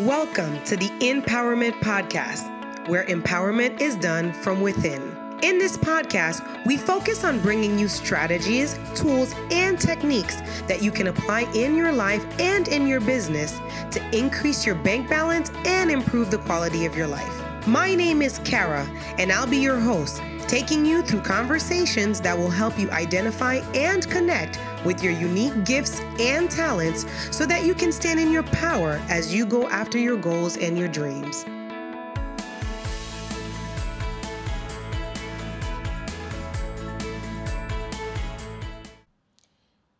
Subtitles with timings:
[0.00, 5.00] Welcome to the Empowerment Podcast, where empowerment is done from within.
[5.42, 10.36] In this podcast, we focus on bringing you strategies, tools, and techniques
[10.66, 13.58] that you can apply in your life and in your business
[13.90, 17.66] to increase your bank balance and improve the quality of your life.
[17.66, 18.86] My name is Kara,
[19.16, 24.08] and I'll be your host, taking you through conversations that will help you identify and
[24.08, 27.04] connect with your unique gifts and talents
[27.36, 30.78] so that you can stand in your power as you go after your goals and
[30.78, 31.44] your dreams.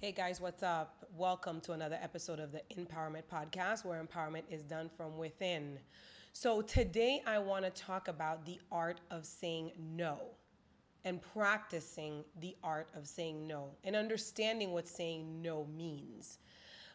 [0.00, 1.06] Hey guys, what's up?
[1.16, 5.78] Welcome to another episode of the Empowerment Podcast, where empowerment is done from within.
[6.32, 10.18] So, today I want to talk about the art of saying no
[11.04, 16.38] and practicing the art of saying no and understanding what saying no means.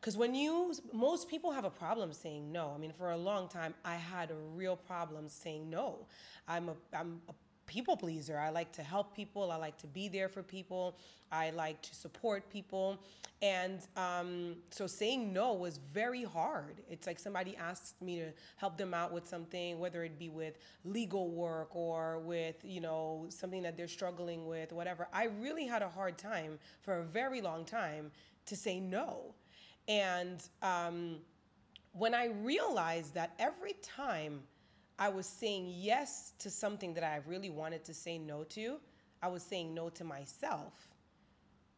[0.00, 2.72] Because when you, most people have a problem saying no.
[2.74, 6.06] I mean, for a long time, I had a real problem saying no.
[6.48, 7.34] I'm a, I'm a
[7.70, 8.36] people pleaser.
[8.36, 9.52] I like to help people.
[9.52, 10.96] I like to be there for people.
[11.30, 12.98] I like to support people.
[13.42, 16.80] And um, so saying no was very hard.
[16.90, 20.58] It's like somebody asked me to help them out with something, whether it be with
[20.84, 25.06] legal work or with, you know, something that they're struggling with, whatever.
[25.12, 28.10] I really had a hard time for a very long time
[28.46, 29.32] to say no.
[29.86, 31.18] And um,
[31.92, 34.42] when I realized that every time
[35.00, 38.76] I was saying yes to something that I really wanted to say no to,
[39.22, 40.74] I was saying no to myself.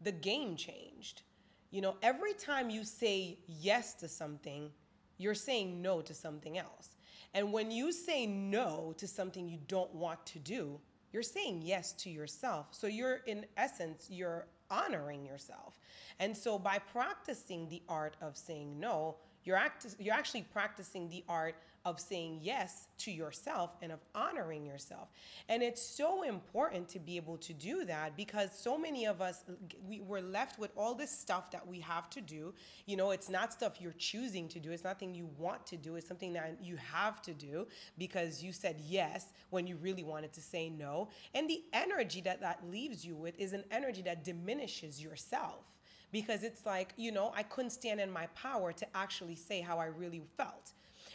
[0.01, 1.23] The game changed.
[1.71, 4.71] You know, every time you say yes to something,
[5.19, 6.97] you're saying no to something else.
[7.33, 10.81] And when you say no to something you don't want to do,
[11.13, 12.67] you're saying yes to yourself.
[12.73, 15.79] So you're, in essence, you're honoring yourself.
[16.19, 21.25] And so by practicing the art of saying no, you're, act- you're actually practicing the
[21.29, 25.09] art of saying yes to yourself and of honoring yourself.
[25.49, 29.45] And it's so important to be able to do that because so many of us,
[29.89, 32.55] we, we're left with all this stuff that we have to do.
[32.87, 35.97] You know, it's not stuff you're choosing to do, it's nothing you want to do,
[35.97, 37.67] it's something that you have to do
[37.99, 41.09] because you said yes when you really wanted to say no.
[41.35, 45.65] And the energy that that leaves you with is an energy that diminishes yourself
[46.13, 49.79] because it's like, you know, I couldn't stand in my power to actually say how
[49.79, 50.73] I really felt.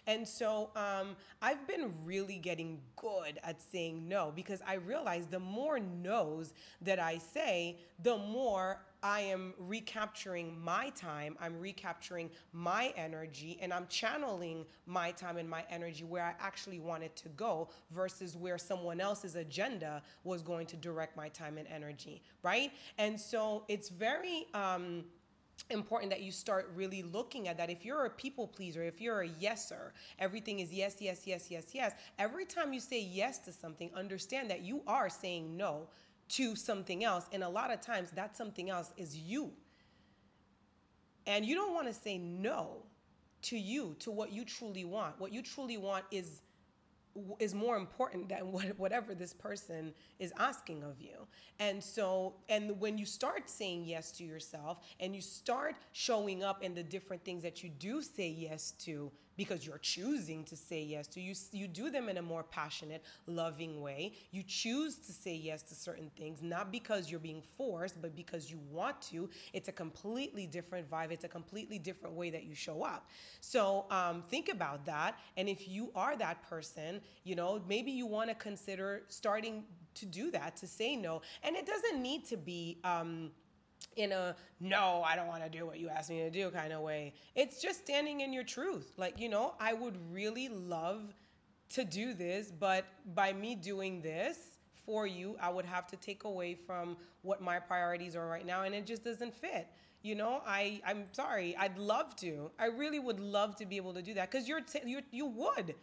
[0.08, 5.40] And so um, I've been really getting good at saying no because I realize the
[5.40, 12.94] more no's that I say, the more I am recapturing my time, I'm recapturing my
[12.98, 17.70] energy, and I'm channeling my time and my energy where I actually wanted to go
[17.92, 22.72] versus where someone else's agenda was going to direct my time and energy, right?
[22.98, 25.04] And so it's very, um,
[25.70, 27.70] important that you start really looking at that.
[27.70, 31.66] If you're a people pleaser, if you're a yeser, everything is yes, yes, yes, yes,
[31.74, 31.94] yes.
[32.20, 35.88] Every time you say yes to something, understand that you are saying no
[36.30, 37.26] to something else.
[37.32, 39.52] And a lot of times that something else is you.
[41.26, 42.84] And you don't want to say no
[43.44, 45.20] to you, to what you truly want.
[45.20, 46.42] What you truly want is
[47.40, 51.28] is more important than what, whatever this person is asking of you.
[51.60, 56.64] And so, and when you start saying yes to yourself and you start showing up
[56.64, 60.82] in the different things that you do say yes to, because you're choosing to say
[60.82, 64.14] yes to you you do them in a more passionate loving way.
[64.32, 68.52] You choose to say yes to certain things not because you're being forced but because
[68.52, 69.30] you want to.
[69.54, 71.12] It's a completely different vibe.
[71.12, 73.08] It's a completely different way that you show up.
[73.42, 75.18] So um, think about that.
[75.38, 79.64] And if you are that person you know maybe you want to consider starting
[79.96, 81.22] to do that to say no.
[81.44, 83.32] And it doesn't need to be um,
[83.98, 86.72] in a no, I don't want to do what you asked me to do kind
[86.72, 87.14] of way.
[87.36, 88.94] It's just standing in your truth.
[88.98, 91.14] Like, you know, I would really love
[91.70, 94.38] to do this, but by me doing this
[94.86, 98.64] for you, I would have to take away from what my priorities are right now,
[98.64, 99.68] and it just doesn't fit.
[100.02, 101.56] You know, I I'm sorry.
[101.58, 102.52] I'd love to.
[102.58, 105.26] I really would love to be able to do that because you're t- you you
[105.26, 105.76] would,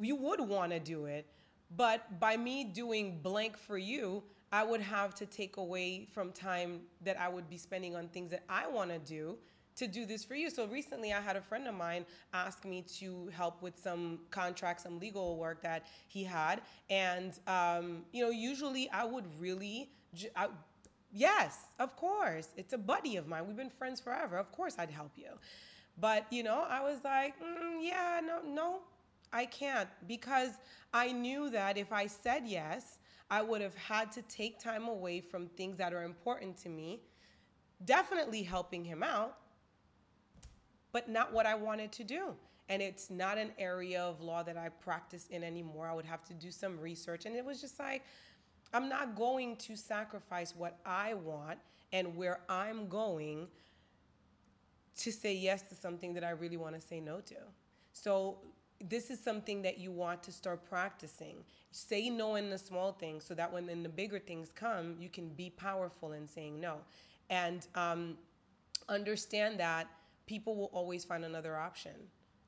[0.00, 1.26] you would want to do it,
[1.76, 4.22] but by me doing blank for you,
[4.52, 8.30] I would have to take away from time that I would be spending on things
[8.30, 9.36] that I want to do
[9.76, 10.50] to do this for you.
[10.50, 14.84] So recently, I had a friend of mine ask me to help with some contracts,
[14.84, 19.90] some legal work that he had, and um, you know, usually I would really.
[20.36, 20.46] I,
[21.12, 23.46] yes, of course, it's a buddy of mine.
[23.48, 24.36] We've been friends forever.
[24.36, 25.30] Of course, I'd help you.
[25.98, 28.80] But you know, I was like, mm, yeah, no, no,
[29.34, 30.52] I can't because
[30.94, 32.98] I knew that if I said yes,
[33.30, 37.02] I would have had to take time away from things that are important to me,
[37.84, 39.36] definitely helping him out.
[40.92, 42.34] but not what I wanted to do.
[42.68, 45.88] And it's not an area of law that I practice in anymore.
[45.88, 47.26] I would have to do some research.
[47.26, 48.04] And it was just like,
[48.72, 51.58] I'm not going to sacrifice what I want
[51.92, 53.48] and where I'm going
[54.98, 57.36] to say yes to something that I really want to say no to.
[57.92, 58.38] So
[58.80, 61.36] this is something that you want to start practicing.
[61.70, 65.08] Say no in the small things so that when then the bigger things come, you
[65.08, 66.78] can be powerful in saying no.
[67.30, 68.18] And um,
[68.88, 69.88] understand that
[70.26, 71.92] people will always find another option.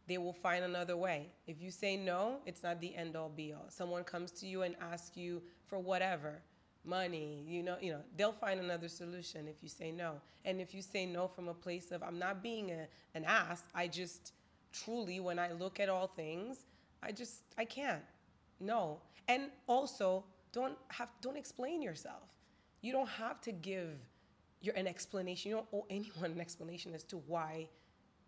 [0.06, 1.28] They will find another way.
[1.46, 3.67] If you say no, it's not the end all be all.
[3.69, 6.43] Someone comes to you and asks you for whatever
[6.87, 10.73] money you know you know they'll find another solution if you say no and if
[10.73, 14.32] you say no from a place of i'm not being a, an ass i just
[14.84, 16.67] truly when i look at all things
[17.02, 18.02] i just i can't.
[18.61, 19.00] No.
[19.28, 22.23] And also don't have don't explain yourself.
[22.81, 23.99] You don't have to give
[24.61, 25.50] your an explanation.
[25.50, 27.69] You don't owe anyone an explanation as to why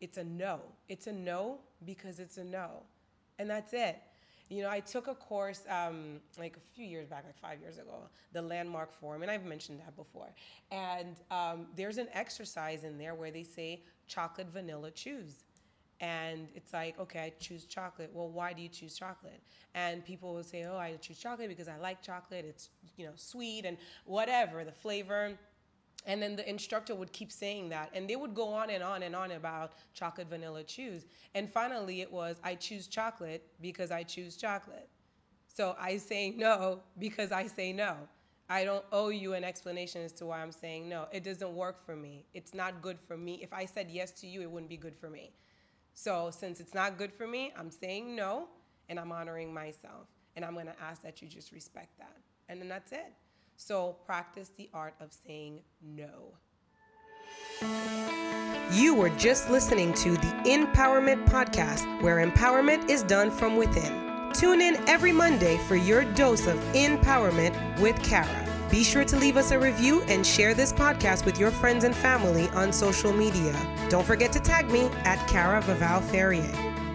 [0.01, 0.61] it's a no.
[0.89, 2.83] It's a no because it's a no.
[3.39, 4.01] And that's it.
[4.49, 7.77] You know, I took a course um, like a few years back, like five years
[7.77, 10.31] ago, the Landmark Forum, and I've mentioned that before.
[10.71, 15.45] And um, there's an exercise in there where they say chocolate, vanilla, choose.
[16.01, 18.11] And it's like, okay, I choose chocolate.
[18.13, 19.43] Well, why do you choose chocolate?
[19.75, 22.45] And people will say, oh, I choose chocolate because I like chocolate.
[22.49, 25.33] It's, you know, sweet and whatever, the flavor.
[26.07, 27.91] And then the instructor would keep saying that.
[27.95, 31.05] And they would go on and on and on about chocolate, vanilla, choose.
[31.35, 34.89] And finally, it was, I choose chocolate because I choose chocolate.
[35.53, 37.97] So I say no because I say no.
[38.49, 41.07] I don't owe you an explanation as to why I'm saying no.
[41.13, 42.25] It doesn't work for me.
[42.33, 43.41] It's not good for me.
[43.43, 45.33] If I said yes to you, it wouldn't be good for me.
[45.99, 48.47] So since it's not good for me, I'm saying no
[48.89, 50.07] and I'm honoring myself.
[50.37, 52.17] And I'm going to ask that you just respect that.
[52.49, 53.13] And then that's it.
[53.57, 56.35] So practice the art of saying no.
[58.73, 64.31] You were just listening to the Empowerment Podcast, where empowerment is done from within.
[64.33, 68.48] Tune in every Monday for your dose of empowerment with Kara.
[68.71, 71.97] Be sure to leave us a review and share this podcast with your friends and
[71.97, 73.57] family on social media.
[73.89, 76.88] Don't forget to tag me at Kara Vaval Ferrier.